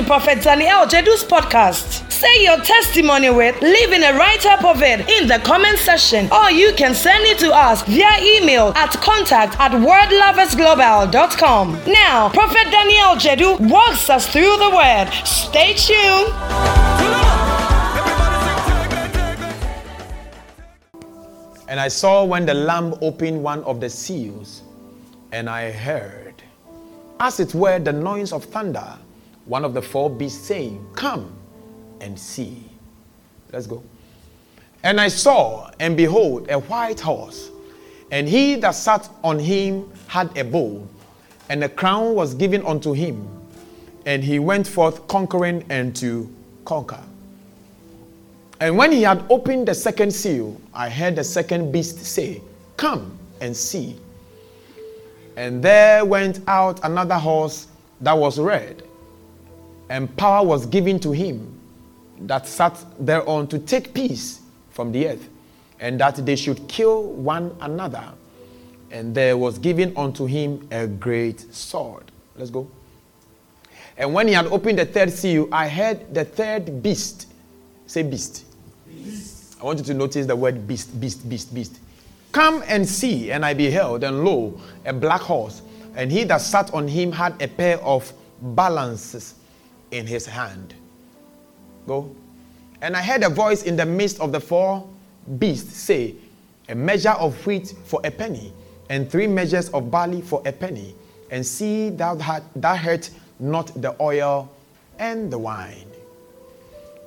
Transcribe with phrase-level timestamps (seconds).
[0.00, 2.10] to Prophet Daniel Jedu's podcast.
[2.10, 6.50] Say your testimony with, leaving a write up of it in the comment section, or
[6.50, 11.80] you can send it to us via email at contact at wordloversglobal.com.
[11.86, 15.10] Now, Prophet Daniel Jedu walks us through the word.
[15.24, 16.32] Stay tuned.
[21.68, 24.62] And I saw when the Lamb opened one of the seals,
[25.32, 26.42] and I heard,
[27.18, 28.96] as it were, the noise of thunder
[29.50, 31.36] one of the four beasts saying, Come
[32.00, 32.62] and see.
[33.52, 33.82] Let's go.
[34.84, 37.50] And I saw, and behold, a white horse,
[38.12, 40.86] and he that sat on him had a bow,
[41.48, 43.28] and a crown was given unto him,
[44.06, 46.32] and he went forth conquering and to
[46.64, 47.02] conquer.
[48.60, 52.40] And when he had opened the second seal, I heard the second beast say,
[52.76, 53.96] Come and see.
[55.36, 57.66] And there went out another horse
[58.00, 58.84] that was red
[59.90, 61.60] and power was given to him
[62.20, 64.40] that sat thereon to take peace
[64.70, 65.28] from the earth,
[65.80, 68.04] and that they should kill one another.
[68.92, 72.04] And there was given unto him a great sword.
[72.36, 72.70] Let's go.
[73.96, 77.26] And when he had opened the third seal, I heard the third beast.
[77.86, 78.44] Say beast.
[78.86, 79.56] beast.
[79.60, 81.80] I want you to notice the word beast, beast, beast, beast.
[82.30, 83.32] Come and see.
[83.32, 85.62] And I beheld, and lo, a black horse.
[85.96, 89.34] And he that sat on him had a pair of balances
[89.90, 90.74] in his hand.
[91.86, 92.14] Go.
[92.82, 94.88] And I heard a voice in the midst of the four
[95.38, 96.14] beasts say,
[96.68, 98.52] A measure of wheat for a penny,
[98.88, 100.94] and three measures of barley for a penny,
[101.30, 104.50] and see thou, that thou hurt not the oil
[104.98, 105.86] and the wine.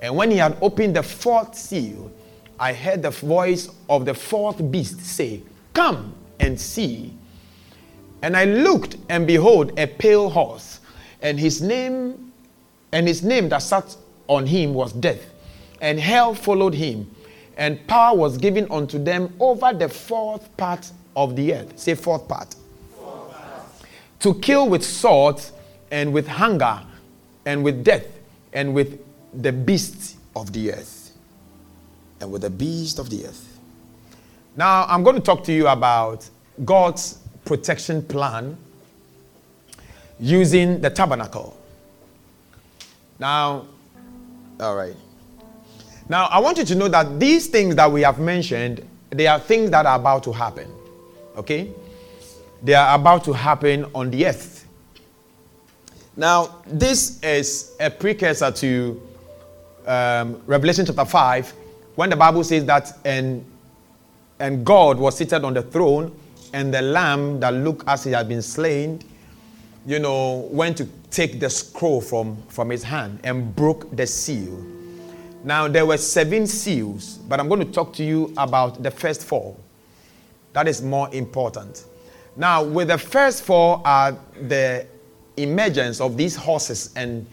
[0.01, 2.11] And when he had opened the fourth seal,
[2.59, 5.41] I heard the voice of the fourth beast say,
[5.73, 7.13] Come and see.
[8.21, 10.79] And I looked, and behold, a pale horse,
[11.21, 12.32] and his name
[12.94, 13.96] and his name that sat
[14.28, 15.34] on him was death,
[15.81, 17.14] and hell followed him,
[17.58, 21.78] and power was given unto them over the fourth part of the earth.
[21.78, 22.56] Say, fourth part.
[22.96, 23.64] Fourth part.
[24.22, 25.52] To kill with swords,
[25.92, 26.81] and with hunger,
[27.46, 28.06] and with death,
[28.54, 29.00] and with
[29.34, 31.12] the beasts of the earth.
[32.22, 33.60] And with the beast of the earth.
[34.56, 36.30] Now, I'm going to talk to you about
[36.64, 38.56] God's protection plan
[40.20, 41.58] using the tabernacle.
[43.19, 43.68] Now,
[44.59, 44.96] all right.
[46.09, 49.40] Now, I want you to know that these things that we have mentioned, they are
[49.40, 50.69] things that are about to happen.
[51.38, 51.72] Okay?
[52.62, 54.66] They are about to happen on the earth.
[56.16, 59.01] Now, this is a precursor to
[59.88, 61.53] um, Revelation chapter 5,
[61.95, 63.44] when the Bible says that, and,
[64.40, 66.16] and God was seated on the throne,
[66.53, 69.01] and the lamb that looked as he had been slain,
[69.85, 74.66] you know, went to take the scroll from, from his hand and broke the seal.
[75.44, 79.25] Now, there were seven seals, but I'm going to talk to you about the first
[79.25, 79.55] four.
[80.53, 81.85] That is more important.
[82.38, 84.88] Now, with the first four are the
[85.35, 87.25] emergence of these horses and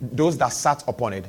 [0.00, 1.26] those that sat upon it.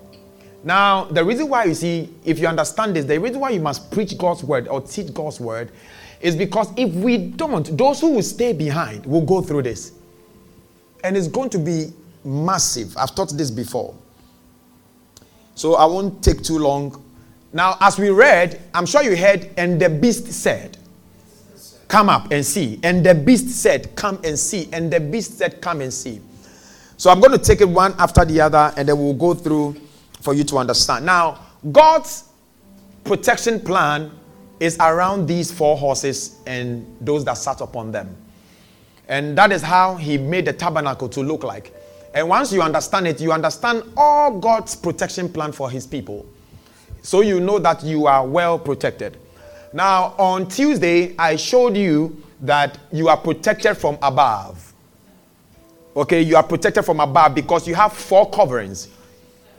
[0.64, 3.90] Now, the reason why you see, if you understand this, the reason why you must
[3.92, 5.72] preach God's word or teach God's word
[6.20, 9.94] is because if we don't, those who will stay behind will go through this
[11.04, 12.96] and it's going to be massive.
[12.98, 13.96] I've taught this before.
[15.56, 17.04] So I won't take too long.
[17.54, 20.78] Now, as we read, I'm sure you heard, and the beast said,
[21.88, 22.80] Come up and see.
[22.84, 24.68] And the beast said, Come and see.
[24.74, 26.22] And the beast said, Come and see.
[26.98, 29.76] So I'm going to take it one after the other, and then we'll go through
[30.22, 31.06] for you to understand.
[31.06, 31.40] Now,
[31.72, 32.26] God's
[33.04, 34.12] protection plan
[34.60, 38.16] is around these four horses and those that sat upon them.
[39.08, 41.74] And that is how he made the tabernacle to look like.
[42.14, 46.26] And once you understand it, you understand all God's protection plan for his people.
[47.02, 49.18] So you know that you are well protected.
[49.74, 54.74] Now, on Tuesday, I showed you that you are protected from above.
[55.96, 58.90] Okay, you are protected from above because you have four coverings.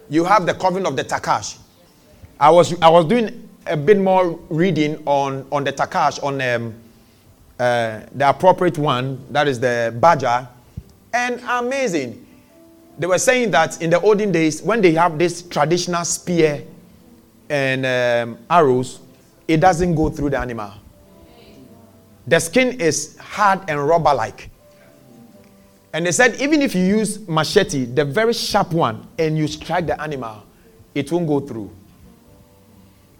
[0.08, 1.58] You have the covering of the tachash.
[2.40, 6.74] I was I was doing a bit more reading on on the tachash on um,
[7.58, 10.46] uh, the appropriate one that is the badger,
[11.12, 12.24] and amazing.
[12.98, 16.64] They were saying that in the olden days when they have this traditional spear
[17.48, 19.00] and um, arrows,
[19.46, 20.72] it doesn't go through the animal.
[22.26, 24.50] The skin is hard and rubber like.
[25.92, 29.86] And they said, even if you use machete, the very sharp one, and you strike
[29.86, 30.44] the animal,
[30.94, 31.70] it won't go through.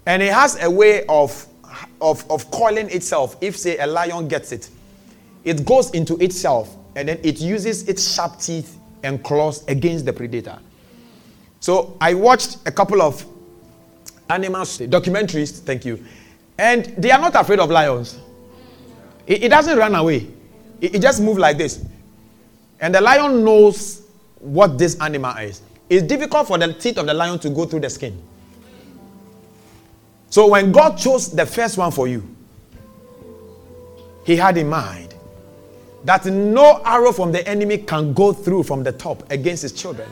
[0.05, 1.47] And it has a way of,
[2.01, 3.37] of, of coiling itself.
[3.41, 4.71] If, say, a lion gets it,
[5.45, 10.13] it goes into itself and then it uses its sharp teeth and claws against the
[10.13, 10.59] predator.
[11.61, 13.25] So I watched a couple of
[14.31, 16.05] animals documentaries, thank you,
[16.59, 18.19] and they are not afraid of lions.
[19.27, 20.27] It, it doesn't run away,
[20.81, 21.85] it, it just moves like this.
[22.81, 24.03] And the lion knows
[24.39, 25.63] what this animal is.
[25.91, 28.23] It's difficult for the teeth of the lion to go through the skin.
[30.39, 32.23] So when God chose the first one for you,
[34.25, 35.17] He had in mind
[36.05, 40.09] that no arrow from the enemy can go through from the top against His children.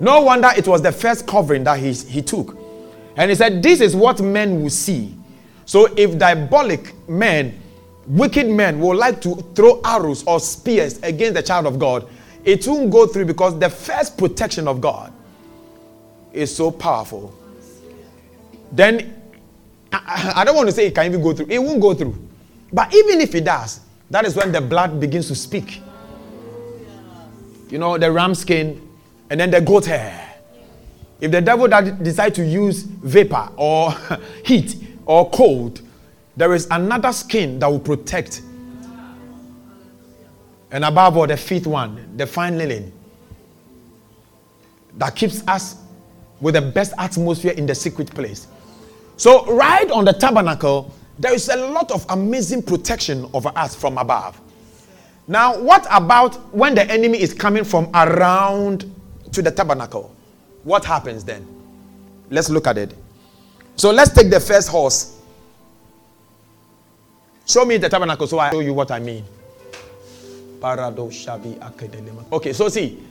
[0.00, 2.58] No wonder it was the first covering that he, he took.
[3.16, 5.14] And he said, This is what men will see.
[5.64, 7.58] So if diabolic men
[8.06, 12.06] wicked men will like to throw arrows or spears against the child of God,
[12.44, 15.10] it won't go through because the first protection of God
[16.34, 17.34] is so powerful.
[18.72, 19.22] Then,
[19.92, 22.16] I, I don't want to say it can even go through, it won't go through.
[22.72, 23.80] But even if it does,
[24.10, 25.80] that is when the blood begins to speak.
[27.70, 28.80] You know, the ram skin
[29.30, 30.20] and then the goat hair.
[31.20, 33.92] If the devil decides to use vapor or
[34.44, 34.76] heat
[35.06, 35.80] or cold,
[36.36, 38.42] there is another skin that will protect.
[40.70, 42.92] And above all, the fifth one, the fine linen,
[44.96, 45.76] that keeps us
[46.40, 48.48] with the best atmosphere in the secret place.
[49.16, 53.98] So, right on the tabernacle, there is a lot of amazing protection over us from
[53.98, 54.40] above.
[55.28, 58.92] Now, what about when the enemy is coming from around
[59.32, 60.14] to the tabernacle?
[60.64, 61.46] What happens then?
[62.30, 62.94] Let's look at it.
[63.76, 65.14] So, let's take the first horse
[67.46, 69.24] Show me the tabernacle so I show you what I mean.
[72.32, 73.02] Okay, so see,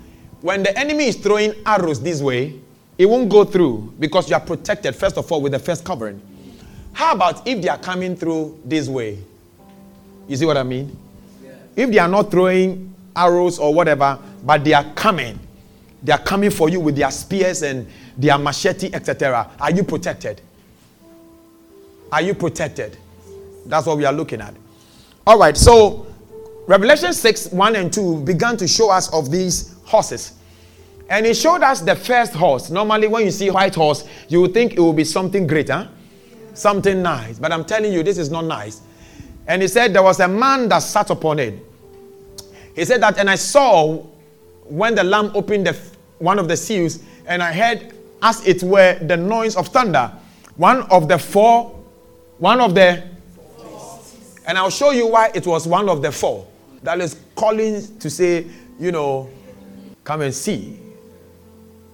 [0.42, 2.60] when the enemy is throwing arrows this way,
[2.98, 6.22] it won't go through because you are protected, first of all, with the first covering.
[6.94, 9.20] How about if they are coming through this way?
[10.28, 10.98] You see what I mean?
[11.76, 15.40] If they are not throwing arrows or whatever, but they are coming,
[16.04, 17.88] they are coming for you with their spears and
[18.18, 19.50] their machete, etc.
[19.60, 20.42] Are you protected?
[22.12, 22.98] Are you protected?
[23.66, 24.54] That's what we are looking at.
[25.26, 26.06] All right, so
[26.68, 30.34] Revelation 6 1 and 2 began to show us of these horses.
[31.14, 32.72] And he showed us the first horse.
[32.72, 35.86] Normally, when you see white horse, you would think it will be something great, huh?
[36.56, 37.38] Something nice.
[37.38, 38.82] But I'm telling you, this is not nice.
[39.46, 41.64] And he said there was a man that sat upon it.
[42.76, 43.98] He said that, and I saw
[44.64, 45.80] when the lamb opened the,
[46.18, 47.94] one of the seals, and I heard,
[48.24, 50.12] as it were, the noise of thunder.
[50.56, 51.80] One of the four,
[52.40, 53.04] one of the
[54.48, 56.48] and I'll show you why it was one of the four
[56.82, 58.48] that is calling to say,
[58.80, 59.30] you know,
[60.04, 60.80] come and see.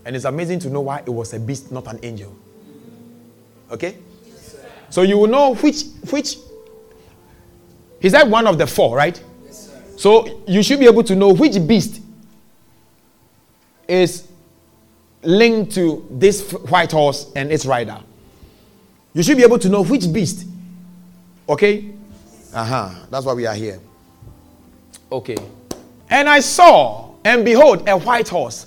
[0.10, 2.36] And it's amazing to know why it was a beast, not an angel.
[3.70, 3.96] Okay?
[4.26, 4.56] Yes,
[4.90, 6.38] so you will know which which
[8.00, 9.24] he said one of the four, right?
[9.46, 12.02] Yes, so you should be able to know which beast
[13.88, 14.28] is
[15.22, 18.00] linked to this white horse and its rider.
[19.14, 20.48] You should be able to know which beast.
[21.48, 21.92] Okay?
[22.52, 22.90] Uh huh.
[23.12, 23.80] That's why we are here.
[25.12, 25.38] Okay.
[26.10, 28.66] And I saw, and behold, a white horse,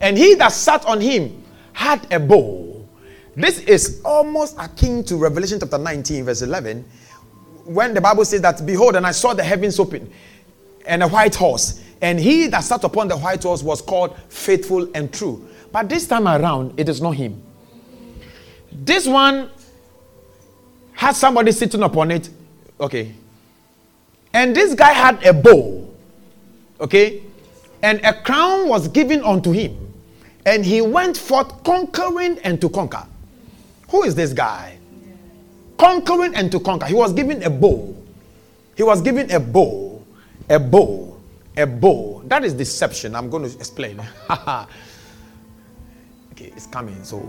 [0.00, 2.86] and he that sat on him had a bow.
[3.34, 6.84] This is almost akin to Revelation chapter 19, verse 11,
[7.64, 10.10] when the Bible says that, Behold, and I saw the heavens open,
[10.86, 14.88] and a white horse, and he that sat upon the white horse was called faithful
[14.94, 15.46] and true.
[15.72, 17.42] But this time around, it is not him.
[18.72, 19.50] This one
[20.92, 22.30] had somebody sitting upon it
[22.80, 23.14] Okay.
[24.32, 25.88] And this guy had a bow.
[26.80, 27.22] Okay.
[27.82, 29.85] And a crown was given unto him.
[30.46, 33.04] And he went forth conquering and to conquer.
[33.90, 34.78] Who is this guy?
[35.76, 36.86] Conquering and to conquer.
[36.86, 37.94] He was given a bow.
[38.76, 40.02] He was given a bow.
[40.48, 41.20] A bow.
[41.56, 42.22] A bow.
[42.26, 43.14] That is deception.
[43.14, 44.00] I'm going to explain.
[44.30, 44.66] okay,
[46.36, 47.02] it's coming.
[47.04, 47.28] So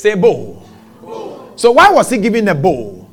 [0.00, 0.62] Say bow.
[1.56, 3.06] So why was he given a bow?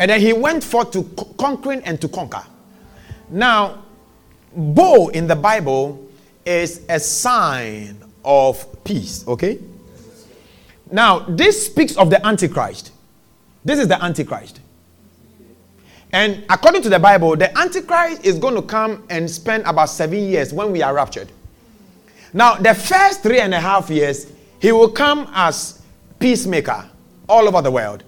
[0.00, 1.04] And then he went forth to
[1.38, 2.42] conquering and to conquer.
[3.28, 3.84] Now,
[4.54, 6.06] bow in the Bible
[6.44, 9.58] is a sign of peace, okay?
[10.90, 12.92] Now, this speaks of the Antichrist.
[13.64, 14.60] This is the Antichrist.
[16.12, 20.18] And according to the Bible, the Antichrist is going to come and spend about seven
[20.18, 21.28] years when we are raptured.
[22.32, 25.80] Now, the first three and a half years, he will come as
[26.18, 26.88] peacemaker
[27.28, 28.02] all over the world.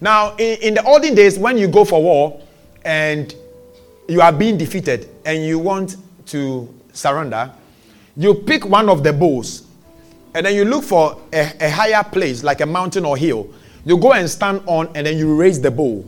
[0.00, 2.40] Now, in, in the olden days, when you go for war
[2.84, 3.34] and
[4.10, 7.52] you are being defeated and you want to surrender,
[8.16, 9.62] you pick one of the bows
[10.34, 13.48] and then you look for a, a higher place, like a mountain or hill.
[13.84, 16.04] You go and stand on and then you raise the bow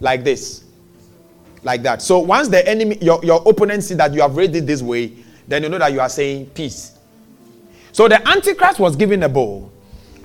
[0.00, 0.64] like this.
[1.62, 2.02] Like that.
[2.02, 5.12] So once the enemy, your, your opponent see that you have raised it this way,
[5.46, 6.98] then you know that you are saying peace.
[7.92, 9.70] So the Antichrist was given a bow.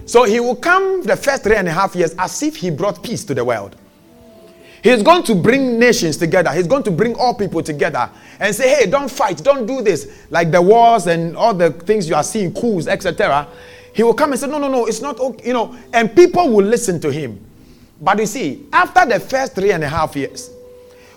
[0.08, 3.04] So he will come the first three and a half years as if he brought
[3.04, 3.76] peace to the world.
[4.84, 6.52] He's going to bring nations together.
[6.52, 8.10] He's going to bring all people together
[8.40, 10.26] and say, hey, don't fight, don't do this.
[10.32, 13.48] Like the wars and all the things you are seeing, coups, etc.
[13.94, 15.48] He will come and say, no, no, no, it's not okay.
[15.48, 17.46] You know, and people will listen to him.
[18.02, 20.50] But you see, after the first three and a half years,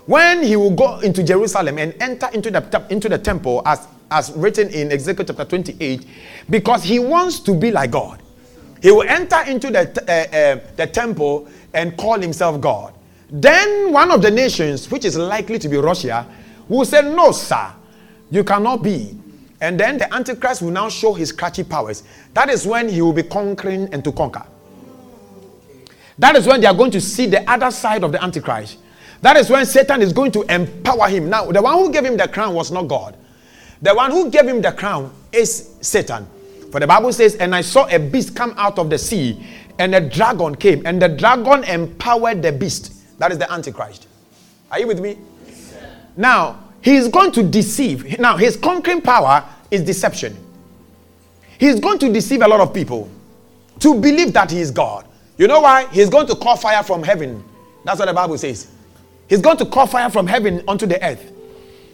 [0.04, 4.30] when he will go into Jerusalem and enter into the, into the temple, as, as
[4.32, 6.06] written in Ezekiel chapter 28,
[6.50, 8.20] because he wants to be like God,
[8.82, 12.93] he will enter into the, uh, uh, the temple and call himself God.
[13.36, 16.24] Then one of the nations, which is likely to be Russia,
[16.68, 17.72] will say, No, sir,
[18.30, 19.18] you cannot be.
[19.60, 22.04] And then the Antichrist will now show his crutchy powers.
[22.34, 24.46] That is when he will be conquering and to conquer.
[26.16, 28.78] That is when they are going to see the other side of the Antichrist.
[29.20, 31.28] That is when Satan is going to empower him.
[31.28, 33.16] Now, the one who gave him the crown was not God.
[33.82, 36.28] The one who gave him the crown is Satan.
[36.70, 39.44] For the Bible says, And I saw a beast come out of the sea,
[39.80, 42.92] and a dragon came, and the dragon empowered the beast.
[43.24, 44.06] That is the Antichrist.
[44.70, 45.16] Are you with me?
[45.46, 45.74] Yes,
[46.14, 48.18] now, he is going to deceive.
[48.18, 50.36] Now, his conquering power is deception.
[51.56, 53.08] He's going to deceive a lot of people
[53.80, 55.08] to believe that he is God.
[55.38, 55.86] You know why?
[55.86, 57.42] He's going to call fire from heaven.
[57.86, 58.70] That's what the Bible says.
[59.26, 61.32] He's going to call fire from heaven onto the earth.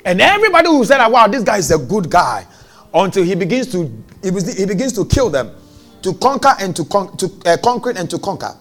[0.04, 2.44] And everybody who said, wow, this guy is a good guy,
[2.92, 3.88] until he begins to
[4.20, 4.32] he
[4.66, 5.52] begins to kill them,
[6.02, 8.56] to conquer and to, con- to uh, conquer and to conquer.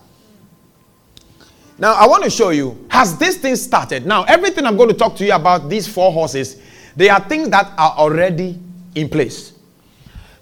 [1.79, 4.05] Now, I want to show you, has this thing started?
[4.05, 6.62] Now, everything I'm going to talk to you about, these four horses,
[6.95, 8.59] they are things that are already
[8.95, 9.53] in place.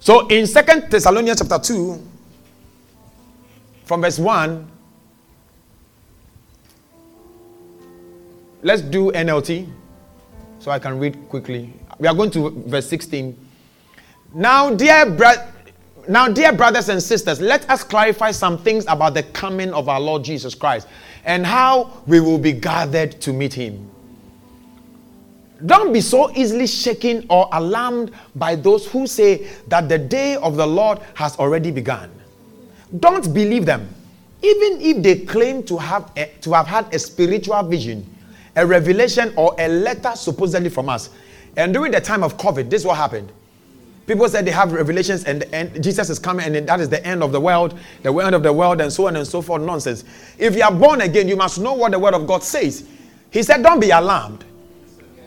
[0.00, 2.08] So, in Second Thessalonians chapter 2,
[3.88, 4.70] from verse 1.
[8.62, 9.66] Let's do NLT
[10.58, 11.72] so I can read quickly.
[11.98, 13.34] We are going to verse 16.
[14.34, 15.42] Now, dear bro-
[16.06, 20.00] now, dear brothers and sisters, let us clarify some things about the coming of our
[20.00, 20.86] Lord Jesus Christ
[21.28, 23.88] and how we will be gathered to meet him.
[25.66, 30.56] Don't be so easily shaken or alarmed by those who say that the day of
[30.56, 32.10] the Lord has already begun.
[32.98, 33.88] Don't believe them.
[34.40, 38.06] Even if they claim to have, a, to have had a spiritual vision,
[38.56, 41.10] a revelation, or a letter supposedly from us.
[41.56, 43.30] And during the time of COVID, this is what happened.
[44.08, 47.22] People said they have revelations and, and Jesus is coming and that is the end
[47.22, 49.60] of the world, the end of the world, and so on and so forth.
[49.60, 50.02] Nonsense.
[50.38, 52.88] If you are born again, you must know what the word of God says.
[53.30, 54.46] He said, Don't be alarmed.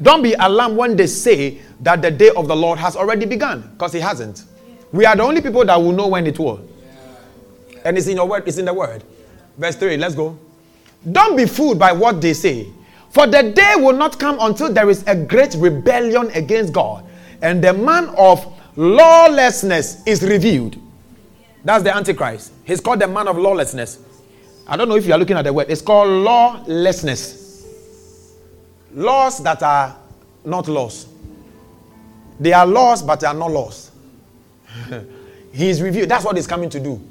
[0.01, 3.69] Don't be alarmed when they say that the day of the Lord has already begun,
[3.73, 4.45] because it hasn't.
[4.91, 6.67] We are the only people that will know when it will.
[7.85, 9.03] And it's in your word, it's in the word.
[9.59, 10.39] Verse 3, let's go.
[11.11, 12.67] Don't be fooled by what they say.
[13.11, 17.05] For the day will not come until there is a great rebellion against God,
[17.43, 20.77] and the man of lawlessness is revealed.
[21.63, 22.53] That's the Antichrist.
[22.63, 23.99] He's called the man of lawlessness.
[24.67, 25.67] I don't know if you are looking at the word.
[25.69, 27.65] It's called lawlessness.
[28.93, 29.95] Laws that are
[30.45, 31.07] not laws.
[32.39, 33.91] They are laws, but they are not laws.
[35.53, 36.09] he is revealed.
[36.09, 37.01] That's what he's coming to do.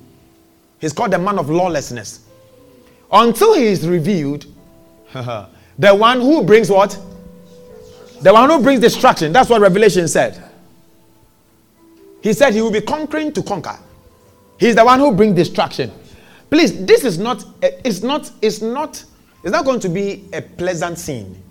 [0.80, 2.26] He's called the man of lawlessness.
[3.12, 4.46] Until he is revealed,
[5.12, 6.98] the one who brings what?
[8.22, 9.32] The one who brings destruction.
[9.32, 10.49] That's what Revelation said.
[12.22, 13.78] He said he will be conquering to conquer.
[14.58, 15.90] He's the one who brings destruction.
[16.50, 19.02] Please, this is not, eh, it's not, it's not,
[19.42, 21.42] it's not going to be a pleasant scene.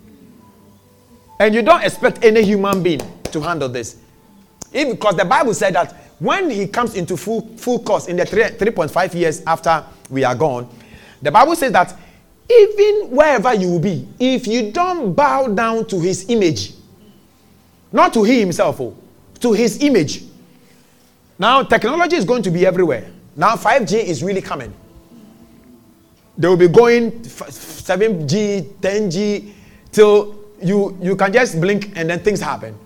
[1.40, 3.00] And you don't expect any human being
[3.32, 3.96] to handle this.
[4.72, 8.26] If, because the Bible said that when he comes into full, full course in the
[8.26, 10.68] 3, 3.5 years after we are gone,
[11.22, 11.96] the Bible says that
[12.50, 16.74] even wherever you will be, if you don't bow down to his image,
[17.90, 18.96] not to he himself, oh,
[19.40, 20.24] to his image.
[21.40, 23.10] Now, technology is going to be everywhere.
[23.34, 24.74] Now 5G is really coming.
[26.36, 29.52] They will be going 7G, 10G
[29.90, 32.78] till you you can just blink and then things happen.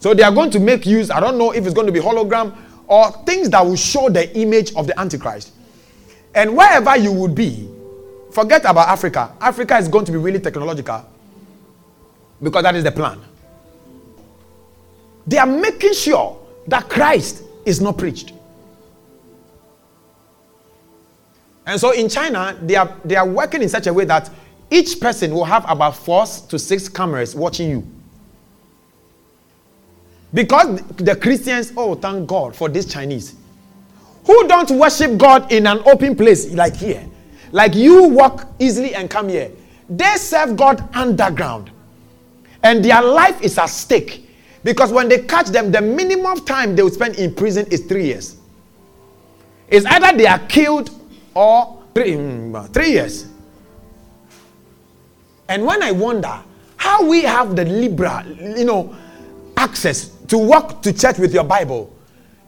[0.00, 1.10] So they are going to make use.
[1.10, 2.54] I don't know if it's going to be hologram
[2.86, 5.52] or things that will show the image of the Antichrist.
[6.34, 7.70] And wherever you would be,
[8.30, 9.32] forget about Africa.
[9.40, 11.06] Africa is going to be really technological
[12.42, 13.18] because that is the plan.
[15.26, 18.32] They are making sure that Christ is not preached.
[21.66, 24.30] And so in China, they are, they are working in such a way that
[24.70, 27.86] each person will have about four to six cameras watching you.
[30.32, 33.34] Because the Christians, oh, thank God for this Chinese,
[34.24, 37.06] who don't worship God in an open place like here.
[37.52, 39.50] Like you walk easily and come here.
[39.88, 41.70] They serve God underground.
[42.62, 44.27] And their life is at stake.
[44.64, 48.06] Because when they catch them, the minimum time they will spend in prison is three
[48.06, 48.36] years.
[49.68, 50.90] It's either they are killed
[51.34, 53.26] or three, mm, three years.
[55.48, 56.40] And when I wonder
[56.76, 58.94] how we have the liberal, you know,
[59.56, 61.94] access to walk to church with your Bible,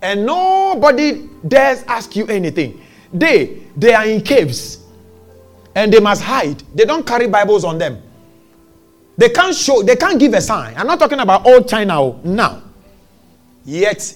[0.02, 2.81] and nobody dares ask you anything.
[3.12, 4.79] They they are in caves
[5.75, 6.62] and they must hide.
[6.75, 8.02] They don't carry Bibles on them.
[9.20, 10.74] They can't show, they can't give a sign.
[10.78, 12.62] I'm not talking about old China now.
[13.66, 14.14] Yet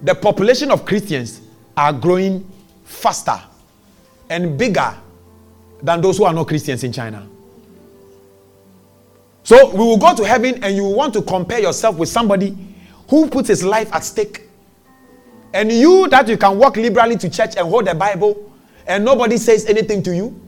[0.00, 1.42] the population of Christians
[1.76, 2.50] are growing
[2.82, 3.38] faster
[4.30, 4.96] and bigger
[5.82, 7.28] than those who are not Christians in China.
[9.42, 12.56] So we will go to heaven and you want to compare yourself with somebody
[13.10, 14.48] who puts his life at stake.
[15.52, 18.50] And you that you can walk liberally to church and hold the Bible
[18.86, 20.40] and nobody says anything to you.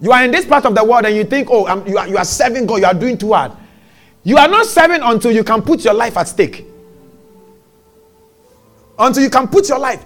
[0.00, 2.06] You are in this part of the world and you think, oh, I'm, you, are,
[2.06, 3.52] you are serving God, you are doing too hard.
[4.22, 6.64] You are not serving until you can put your life at stake.
[8.98, 10.04] Until you can put your life.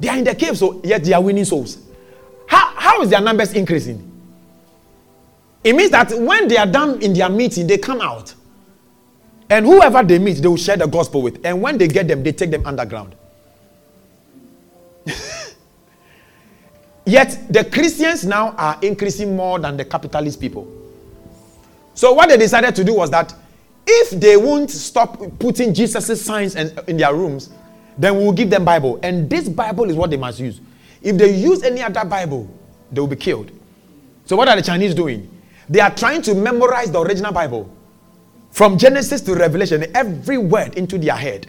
[0.00, 1.78] They are in the cave, so yet they are winning souls.
[2.46, 4.04] How, how is their numbers increasing?
[5.64, 8.34] It means that when they are done in their meeting, they come out.
[9.50, 11.44] And whoever they meet, they will share the gospel with.
[11.44, 13.16] And when they get them, they take them underground.
[17.08, 20.70] Yet the Christians now are increasing more than the capitalist people.
[21.94, 23.34] So what they decided to do was that
[23.86, 27.48] if they won't stop putting Jesus' signs uh, in their rooms,
[27.96, 29.00] then we'll give them Bible.
[29.02, 30.60] And this Bible is what they must use.
[31.00, 32.46] If they use any other Bible,
[32.92, 33.52] they will be killed.
[34.26, 35.30] So what are the Chinese doing?
[35.66, 37.74] They are trying to memorize the original Bible.
[38.50, 41.46] From Genesis to Revelation, every word into their head.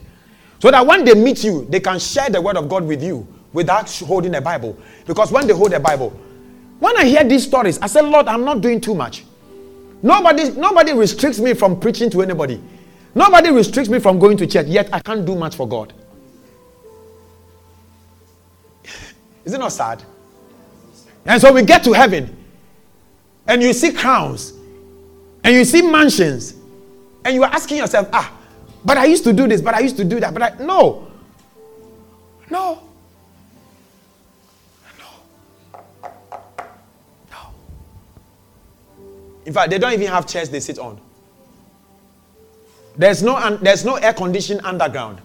[0.60, 3.28] So that when they meet you, they can share the word of God with you
[3.54, 4.78] without holding a Bible.
[5.06, 6.10] Because when they hold a Bible,
[6.80, 9.26] when I hear these stories, I say, Lord, I'm not doing too much.
[10.02, 12.62] Nobody, nobody restricts me from preaching to anybody.
[13.14, 15.94] Nobody restricts me from going to church, yet I can't do much for God.
[19.46, 20.04] Is it not sad?
[21.26, 22.36] And so we get to heaven,
[23.46, 24.54] and you see crowns,
[25.44, 26.56] and you see mansions,
[27.26, 28.34] and you are asking yourself, ah,
[28.86, 31.08] but I used to do this, but I used to do that, but I no.
[32.50, 32.89] No.
[39.46, 41.00] In fact, they don't even have chairs they sit on.
[42.96, 45.22] There's no, there's no air condition underground.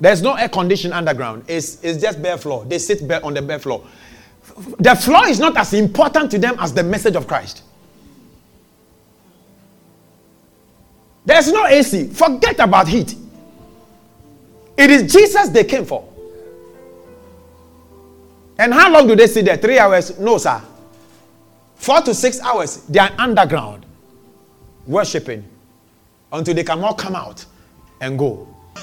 [0.00, 1.44] There's no air condition underground.
[1.48, 2.64] It's, it's just bare floor.
[2.64, 3.84] They sit bare on the bare floor.
[4.78, 7.62] The floor is not as important to them as the message of Christ.
[11.24, 12.08] There's no AC.
[12.08, 13.14] Forget about heat.
[14.76, 16.08] It is Jesus they came for.
[18.58, 19.56] And how long do they sit there?
[19.56, 20.18] Three hours?
[20.18, 20.62] No, sir.
[21.78, 23.86] Four to six hours, they are underground
[24.86, 25.44] worshiping
[26.32, 27.44] until they can all come out
[28.00, 28.46] and go.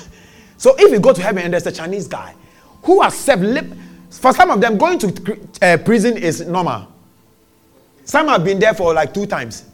[0.58, 2.34] So if you go to heaven and there's a Chinese guy
[2.84, 3.66] who has served, lip,
[4.10, 6.88] for some of them, going to uh, prison is normal.
[8.06, 9.66] Some have been there for like two times.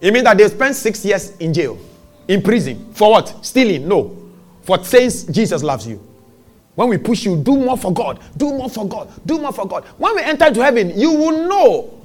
[0.00, 1.76] It means that they spent six years in jail,
[2.28, 2.92] in prison.
[2.92, 3.44] For what?
[3.44, 3.88] Stealing?
[3.88, 4.16] No.
[4.62, 6.00] For saying Jesus loves you.
[6.76, 9.66] When we push you, do more for God, do more for God, do more for
[9.66, 9.84] God.
[9.98, 11.95] When we enter to heaven, you will know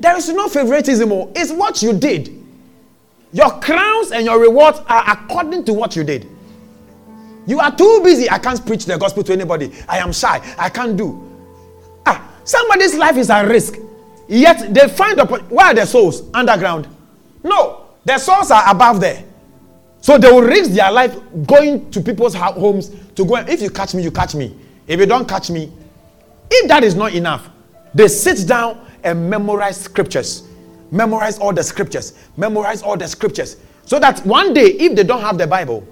[0.00, 1.12] there is no favoritism.
[1.12, 1.32] Oh.
[1.34, 2.34] It's what you did.
[3.32, 6.26] Your crowns and your rewards are according to what you did.
[7.46, 8.28] You are too busy.
[8.30, 9.72] I can't preach the gospel to anybody.
[9.88, 10.42] I am shy.
[10.58, 11.24] I can't do.
[12.06, 13.76] Ah, somebody's life is at risk.
[14.28, 16.22] Yet they find the where are the souls?
[16.34, 16.86] Underground.
[17.42, 19.24] No, their souls are above there.
[20.00, 23.36] So they will risk their life going to people's homes to go.
[23.36, 24.54] If you catch me, you catch me.
[24.86, 25.72] If you don't catch me,
[26.50, 27.48] if that is not enough,
[27.94, 30.48] they sit down and memorize scriptures.
[30.90, 32.14] Memorize all the scriptures.
[32.36, 33.56] Memorize all the scriptures.
[33.84, 35.86] So that one day, if they don't have the Bible,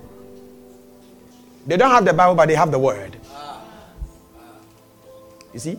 [1.66, 3.16] they don't have the Bible, but they have the Word.
[5.53, 5.79] You see?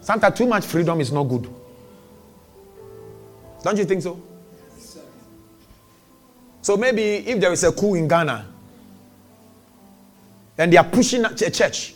[0.00, 1.48] Sometimes too much freedom is not good.
[3.62, 4.22] Don't you think so?
[6.60, 8.46] So maybe if there is a coup in Ghana
[10.58, 11.94] and they are pushing a church,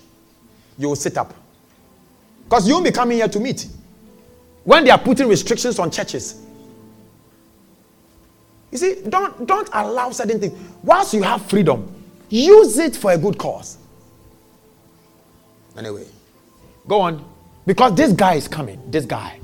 [0.78, 1.34] you will sit up.
[2.44, 3.66] Because you won't be coming here to meet.
[4.68, 6.44] When they are putting restrictions on churches,
[8.70, 10.52] you see, don't, don't allow certain things.
[10.82, 11.90] Whilst you have freedom,
[12.28, 13.78] use it for a good cause.
[15.74, 16.04] Anyway,
[16.86, 17.24] go on.
[17.64, 18.78] Because this guy is coming.
[18.90, 19.40] This guy.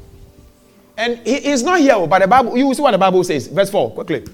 [0.98, 3.46] And he is not here, but the Bible, you see what the Bible says.
[3.46, 4.26] Verse 4, quickly.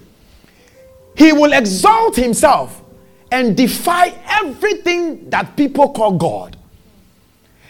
[1.16, 2.82] He will exalt himself
[3.30, 6.56] and defy everything that people call God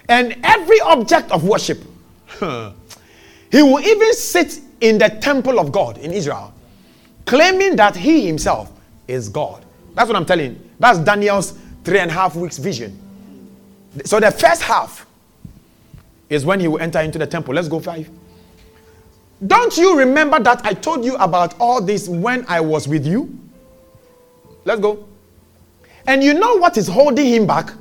[0.09, 1.83] and every object of worship.
[3.51, 6.55] he will even sit in the temple of God in Israel
[7.31, 8.73] claiming that he himself
[9.07, 9.65] is God.
[9.95, 10.69] That's what I'm telling.
[10.81, 12.99] That's Daniel's three and a half weeks vision.
[14.05, 15.07] So the first half
[16.29, 17.55] is when he will enter into the temple.
[17.55, 18.11] Let's go five.
[19.47, 23.39] Don't you remember that I told you about all this when I was with you?
[24.65, 25.07] Let's go.
[26.09, 27.73] And you know what is holding him back?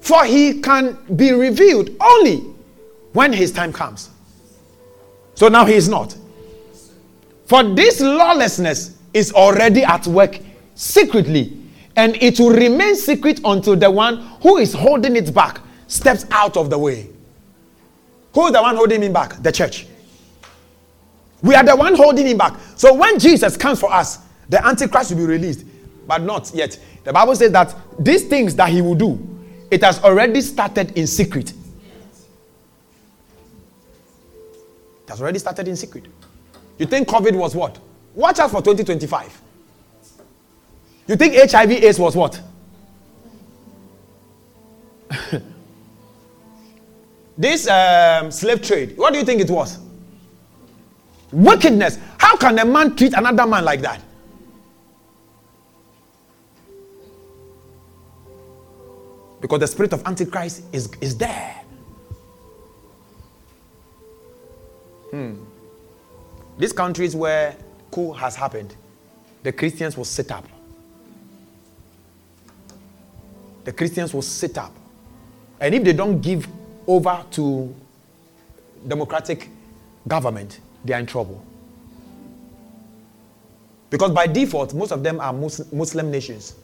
[0.00, 2.38] For he can be revealed only
[3.12, 4.10] when his time comes.
[5.38, 6.16] So now he is not.
[7.46, 10.40] For this lawlessness is already at work
[10.74, 11.56] secretly,
[11.94, 16.56] and it will remain secret until the one who is holding it back steps out
[16.56, 17.08] of the way.
[18.34, 19.40] Who is the one holding him back?
[19.40, 19.86] The church.
[21.40, 22.58] We are the one holding him back.
[22.74, 25.64] So when Jesus comes for us, the Antichrist will be released,
[26.08, 26.76] but not yet.
[27.04, 29.24] The Bible says that these things that he will do,
[29.70, 31.52] it has already started in secret.
[35.08, 36.04] It has already started in secret.
[36.76, 37.78] You think COVID was what?
[38.14, 39.40] Watch out for 2025.
[41.06, 42.38] You think HIV AIDS was what?
[47.38, 49.78] this um, slave trade, what do you think it was?
[51.32, 51.98] Wickedness.
[52.18, 54.02] How can a man treat another man like that?
[59.40, 61.64] Because the spirit of Antichrist is, is there.
[65.10, 65.34] Hmm.
[66.58, 67.56] These countries where
[67.90, 68.74] coup has happened,
[69.42, 70.46] the Christians will sit up.
[73.64, 74.72] The Christians will sit up.
[75.60, 76.48] And if they don't give
[76.86, 77.74] over to
[78.86, 79.48] democratic
[80.06, 81.44] government, they are in trouble.
[83.90, 86.54] Because by default, most of them are Muslim nations.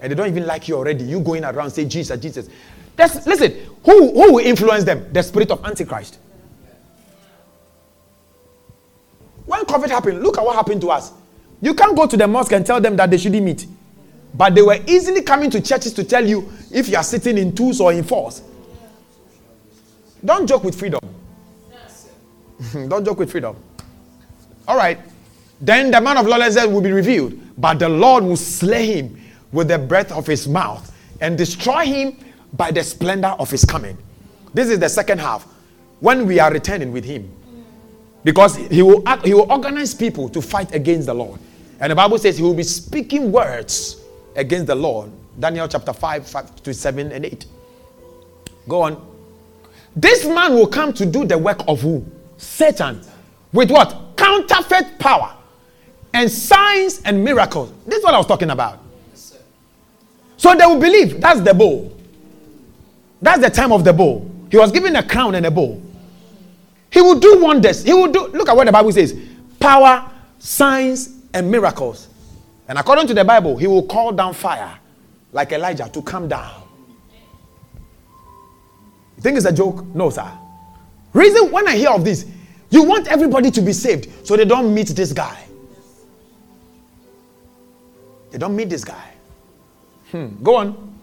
[0.00, 1.04] And they don't even like you already.
[1.04, 2.48] You going around say Jesus, Jesus.
[2.96, 3.52] That's, listen,
[3.84, 5.12] who, who will influence them?
[5.12, 6.18] The spirit of Antichrist.
[9.46, 11.12] When COVID happened, look at what happened to us.
[11.60, 13.66] You can't go to the mosque and tell them that they shouldn't meet.
[14.34, 17.54] But they were easily coming to churches to tell you if you are sitting in
[17.54, 18.42] twos or in fours.
[20.24, 21.00] Don't joke with freedom.
[22.72, 23.56] Don't joke with freedom.
[24.66, 24.98] All right.
[25.60, 29.20] Then the man of lawlessness will be revealed, but the Lord will slay him
[29.52, 32.16] with the breath of his mouth and destroy him
[32.56, 33.98] by the splendor of his coming.
[34.52, 35.46] This is the second half
[36.00, 37.30] when we are returning with him.
[38.22, 41.38] Because he will, act, he will organize people to fight against the Lord.
[41.80, 44.00] And the Bible says he will be speaking words
[44.36, 45.10] against the Lord.
[45.38, 47.46] Daniel chapter 5, 5 to 7 and 8.
[48.68, 49.14] Go on.
[49.94, 52.04] This man will come to do the work of who?
[52.38, 53.00] Satan.
[53.52, 54.16] With what?
[54.16, 55.34] Counterfeit power
[56.14, 57.72] and signs and miracles.
[57.86, 58.80] This is what I was talking about.
[60.36, 61.94] So they will believe that's the bowl.
[63.20, 64.30] That's the time of the bowl.
[64.50, 65.82] He was given a crown and a bowl.
[66.90, 67.82] He will do wonders.
[67.82, 69.18] He will do, look at what the Bible says
[69.58, 72.08] power, signs, and miracles.
[72.68, 74.78] And according to the Bible, he will call down fire
[75.32, 76.62] like Elijah to come down.
[79.16, 79.84] You think it's a joke?
[79.94, 80.30] No, sir.
[81.12, 82.26] Reason when I hear of this,
[82.70, 85.44] you want everybody to be saved so they don't meet this guy.
[88.30, 89.12] They don't meet this guy.
[90.10, 90.42] Hmm.
[90.42, 90.93] Go on.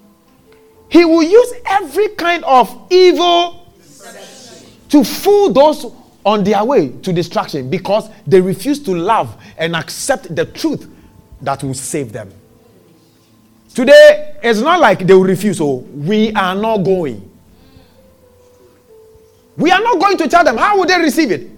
[0.92, 3.66] He will use every kind of evil
[4.90, 5.86] to fool those
[6.26, 10.90] on their way to destruction because they refuse to love and accept the truth
[11.42, 12.30] that will save them.
[13.74, 17.32] Today, it's not like they will refuse, oh, we are not going.
[19.56, 20.58] We are not going to tell them.
[20.58, 21.50] How would they receive it?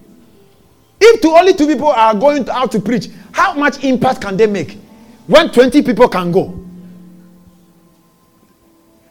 [1.00, 4.46] If to only two people are going out to preach, how much impact can they
[4.46, 4.78] make
[5.26, 6.63] when 20 people can go?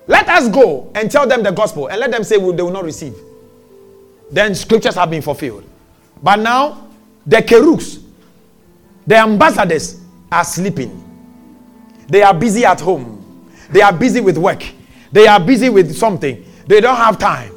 [0.08, 2.84] Let us go and tell them the gospel and let them say they will not
[2.84, 3.16] receive
[4.34, 5.64] then scriptures have been fulfilled.
[6.22, 6.88] But now,
[7.26, 8.02] the Kerux,
[9.06, 10.00] The ambassadors
[10.32, 11.00] are sleeping.
[12.08, 13.20] They are busy at home.
[13.70, 14.64] They are busy with work.
[15.12, 16.44] They are busy with something.
[16.68, 17.54] They don't have time.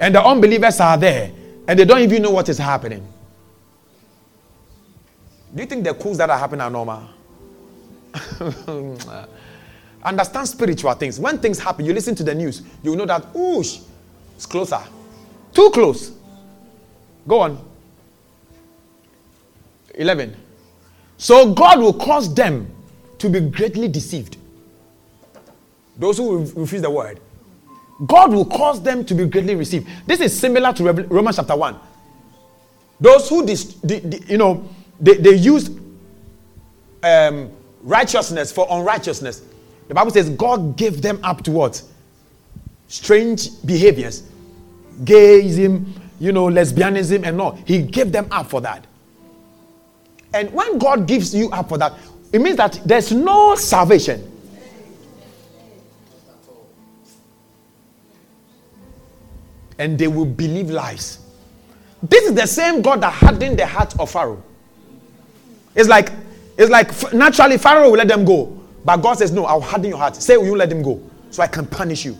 [0.00, 1.30] And the unbelievers are there
[1.68, 3.06] and they don't even know what is happening.
[5.54, 7.02] Do you think the coups that are happening are normal?
[10.04, 11.18] Understand spiritual things.
[11.18, 13.82] When things happen, you listen to the news, you know that, oosh,
[14.36, 14.80] it's closer.
[15.52, 16.12] Too close.
[17.26, 17.64] Go on.
[19.94, 20.36] 11.
[21.16, 22.70] So God will cause them
[23.18, 24.36] to be greatly deceived.
[25.96, 27.20] Those who refuse the word.
[28.06, 29.88] God will cause them to be greatly received.
[30.06, 31.76] This is similar to Romans chapter 1.
[33.00, 33.76] Those who, dis,
[34.28, 34.68] you know,
[35.00, 35.70] they, they use
[37.02, 37.50] um,
[37.82, 39.42] righteousness for unrighteousness.
[39.88, 41.82] The Bible says God gave them up to what?
[42.88, 44.22] Strange behaviors.
[45.02, 45.86] Gayism,
[46.20, 47.52] you know, lesbianism and all.
[47.66, 48.86] He gave them up for that.
[50.32, 51.94] And when God gives you up for that,
[52.32, 54.30] it means that there's no salvation.
[59.78, 61.18] And they will believe lies.
[62.02, 64.42] This is the same God that hardened the heart of Pharaoh.
[65.74, 66.10] It's like,
[66.56, 68.63] it's like naturally Pharaoh will let them go.
[68.84, 70.16] But God says, No, I'll harden your heart.
[70.16, 72.16] Say, You let them go so I can punish you.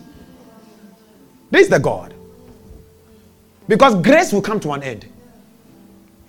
[1.51, 2.13] This is the God.
[3.67, 5.07] Because grace will come to an end.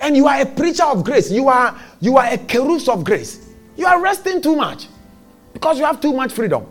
[0.01, 1.31] And you are a preacher of grace.
[1.31, 3.51] You are you are a kerus of grace.
[3.77, 4.87] You are resting too much
[5.53, 6.67] because you have too much freedom.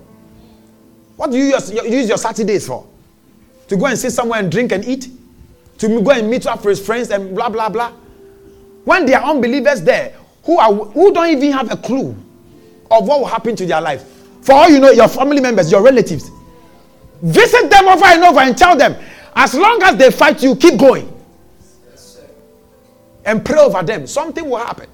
[1.16, 2.86] What do you use, use your Saturdays for?
[3.68, 5.10] To go and sit somewhere and drink and eat?
[5.80, 7.92] To go and meet up with friends and blah blah blah?
[8.84, 12.16] When there are unbelievers there who are who don't even have a clue
[12.92, 14.04] of what will happen to their life.
[14.42, 16.30] For all you know, your family members, your relatives.
[17.22, 18.96] Visit them over and over and tell them,
[19.36, 21.12] as long as they fight you, keep going.
[23.26, 24.08] and pray over them.
[24.08, 24.88] Something will happen.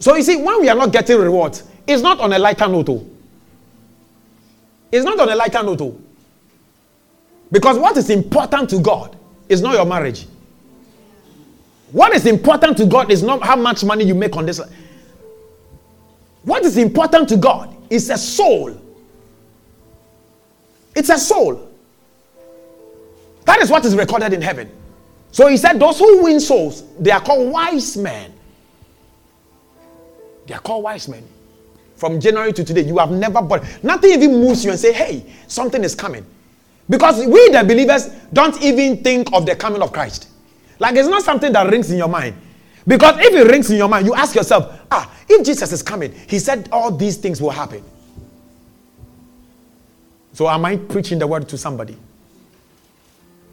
[0.00, 3.06] So you see, when we are not getting rewards, it's not on a lighter note.
[4.90, 6.00] It's not on a lighter note.
[7.52, 9.16] Because what is important to God
[9.48, 10.26] is not your marriage.
[11.92, 14.60] What is important to God is not how much money you make on this.
[16.42, 18.80] What is important to God is a soul.
[20.94, 21.68] It's a soul.
[23.44, 24.70] That is what is recorded in heaven.
[25.32, 28.32] So he said, Those who win souls, they are called wise men.
[30.46, 31.26] They are called wise men.
[31.96, 33.62] From January to today, you have never bought.
[33.84, 36.24] Nothing even moves you and say, Hey, something is coming.
[36.88, 40.28] Because we, the believers, don't even think of the coming of Christ.
[40.80, 42.34] Like it's not something that rings in your mind.
[42.86, 46.12] Because if it rings in your mind, you ask yourself, ah, if Jesus is coming,
[46.28, 47.82] he said all these things will happen.
[50.32, 51.96] So am I preaching the word to somebody?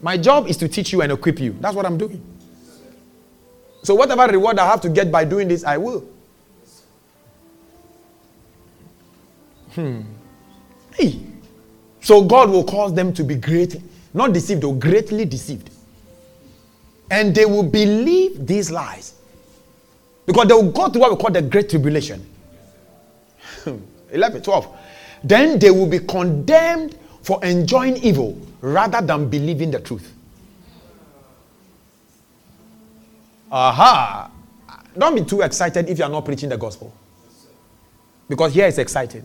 [0.01, 1.55] My job is to teach you and equip you.
[1.59, 2.23] That's what I'm doing.
[3.83, 6.03] So whatever reward I have to get by doing this, I will.
[9.73, 10.01] Hmm.
[10.93, 11.19] Hey.
[12.01, 13.81] So God will cause them to be great,
[14.13, 15.69] not deceived, or greatly deceived.
[17.11, 19.16] And they will believe these lies.
[20.27, 22.23] Because they will go through what we call the great tribulation.
[24.11, 24.77] 11, 12.
[25.23, 30.13] Then they will be condemned for enjoying evil rather than believing the truth.
[33.51, 34.29] Aha!
[34.95, 36.93] Don't be too excited if you are not preaching the gospel.
[38.29, 39.23] Because here is exciting.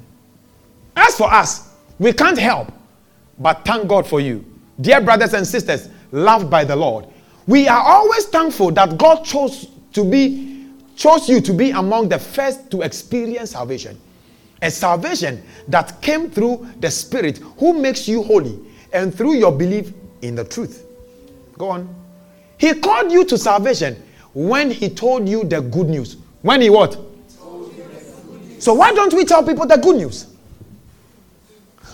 [0.96, 2.72] As for us, we can't help
[3.38, 4.44] but thank God for you.
[4.80, 7.06] Dear brothers and sisters, loved by the Lord,
[7.46, 10.51] we are always thankful that God chose to be
[10.96, 13.98] chose you to be among the first to experience salvation.
[14.60, 18.58] A salvation that came through the Spirit who makes you holy
[18.92, 20.86] and through your belief in the truth.
[21.58, 21.94] Go on.
[22.58, 24.00] He called you to salvation
[24.34, 26.16] when he told you the good news.
[26.42, 26.98] When he what?
[28.58, 30.32] So why don't we tell people the good news?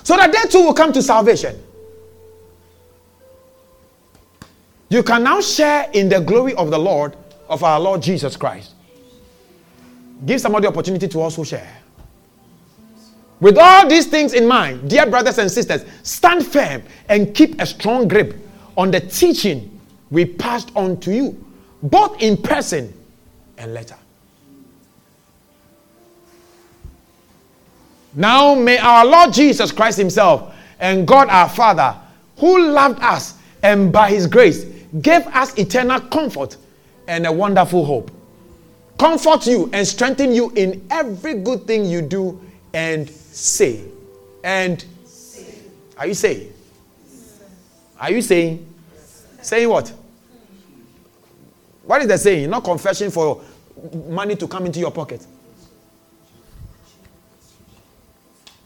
[0.05, 1.63] So that they too will come to salvation.
[4.91, 7.17] You can now share in the glory of the Lord,
[7.49, 8.75] of our Lord Jesus Christ.
[10.25, 11.77] Give somebody opportunity to also share.
[13.41, 17.67] With all these things in mind, dear brothers and sisters, stand firm and keep a
[17.67, 18.35] strong grip
[18.77, 19.79] on the teaching
[20.11, 21.45] we passed on to you,
[21.83, 22.93] both in person
[23.57, 23.97] and letter.
[28.15, 31.95] Now may our Lord Jesus Christ Himself and God our Father,
[32.39, 34.65] who loved us and by His grace
[35.03, 36.57] gave us eternal comfort
[37.07, 38.11] and a wonderful hope,
[38.99, 42.41] comfort you and strengthen you in every good thing you do
[42.75, 43.85] and say.
[44.45, 44.85] And
[45.97, 46.53] are you saying?
[47.99, 48.67] Are you saying?
[49.41, 49.93] Saying what?
[51.85, 52.51] What is the saying?
[52.51, 53.41] Not confession for
[54.09, 55.27] money to come into your pocket.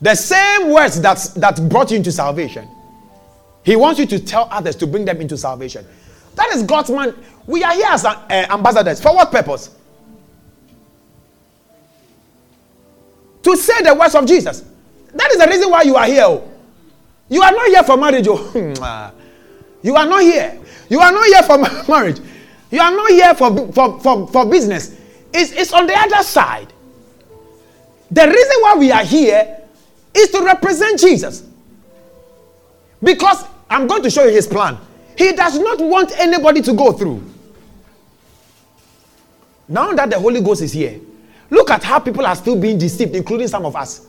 [0.00, 2.66] The same words that, that brought you into salvation.
[3.64, 5.86] He wants you to tell others to bring them into salvation.
[6.34, 7.14] That is God's man.
[7.46, 9.00] We are here as uh, ambassadors.
[9.00, 9.70] For what purpose?
[13.42, 14.64] To say the words of Jesus.
[15.14, 16.24] That is the reason why you are here.
[16.24, 16.48] Oh.
[17.28, 18.26] You are not here for marriage.
[18.28, 19.12] Oh.
[19.82, 20.60] you are not here.
[20.88, 21.58] You are not here for
[21.90, 22.20] marriage.
[22.70, 24.98] You are not here for, for, for, for business.
[25.32, 26.72] It's, it's on the other side.
[28.10, 29.62] The reason why we are here
[30.14, 31.44] is to represent Jesus.
[33.02, 34.78] Because I'm going to show you his plan.
[35.16, 37.22] He does not want anybody to go through.
[39.68, 41.00] Now that the Holy Ghost is here,
[41.52, 44.06] look at how people are still being deceived, including some of us.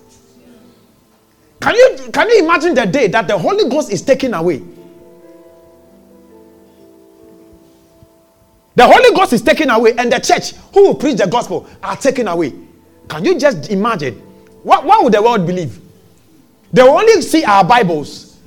[1.59, 4.63] Can you, can you imagine the day that the Holy Ghost is taken away?
[8.75, 11.97] The Holy Ghost is taken away, and the church who will preach the gospel are
[11.97, 12.53] taken away.
[13.09, 14.15] Can you just imagine?
[14.63, 15.79] What, what would the world believe?
[16.71, 18.39] They will only see our Bibles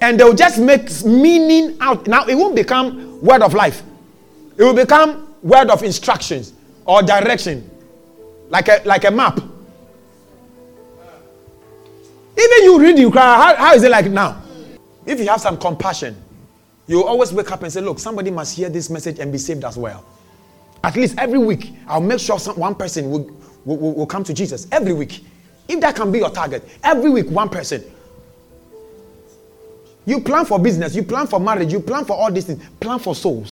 [0.00, 2.06] and they'll just make meaning out.
[2.08, 3.82] Now, it won't become word of life,
[4.56, 6.52] it will become word of instructions
[6.84, 7.69] or direction,
[8.50, 9.38] like a, like a map.
[12.38, 13.22] Even you read, you cry.
[13.22, 14.42] How, how is it like now?
[15.06, 16.16] If you have some compassion,
[16.86, 19.64] you always wake up and say, Look, somebody must hear this message and be saved
[19.64, 20.04] as well.
[20.82, 23.30] At least every week, I'll make sure some, one person will,
[23.64, 25.24] will, will come to Jesus every week.
[25.68, 27.84] If that can be your target, every week, one person.
[30.06, 32.98] You plan for business, you plan for marriage, you plan for all these things, plan
[32.98, 33.50] for souls.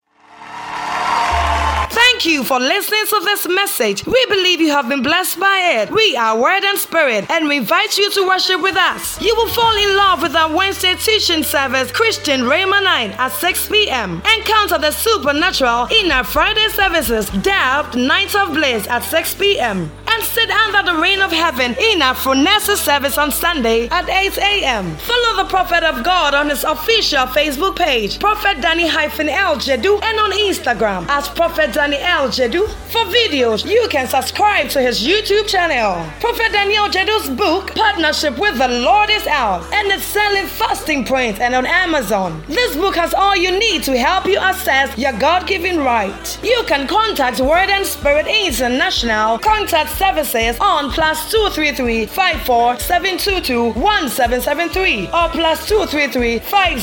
[2.20, 4.04] Thank you for listening to this message.
[4.04, 5.90] We believe you have been blessed by it.
[5.90, 9.18] We are Word and Spirit, and we invite you to worship with us.
[9.22, 13.68] You will fall in love with our Wednesday teaching service, Christian Rhema 9 at 6
[13.70, 14.20] p.m.
[14.37, 20.22] Encounter the supernatural in our Friday services, Depth Night of Bliss at 6 p.m and
[20.24, 24.96] sit under the rain of heaven in our Phronesis service on Sunday at 8 a.m.
[24.96, 30.18] Follow the Prophet of God on his official Facebook page, Prophet Danny El Jedu, and
[30.18, 32.66] on Instagram as Prophet Danny El Jedu.
[32.90, 36.05] For videos, you can subscribe to his YouTube channel.
[36.18, 41.40] Prophet Daniel Jedu's book, Partnership with the Lord, is out and it's selling fasting print
[41.40, 42.42] and on Amazon.
[42.49, 46.38] This book has all you need to help you assess your God given right.
[46.42, 49.38] You can contact Word and Spirit International.
[49.38, 56.81] Contact services on plus 233 54 722 1773 or plus 233 50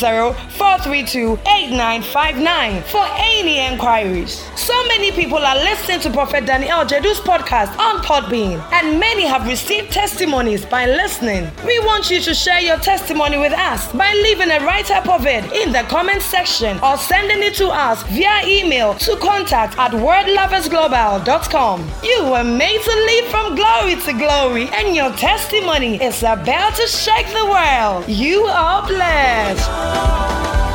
[0.58, 4.42] 432 8959 for any inquiries.
[4.56, 9.48] So many people are listening to Prophet Daniel Jedu's podcast on Podbean, and many have
[9.48, 11.50] received testimonies by listening.
[11.66, 15.26] We want you to share your testimony with us by leaving a write up of
[15.26, 19.90] it in the comment section or sending it to us via email to contact at
[19.92, 21.92] wordloversglobal.com.
[22.04, 26.86] You were made to leap from glory to glory, and your testimony is about to
[26.86, 28.08] shake the world.
[28.08, 30.67] You are blessed.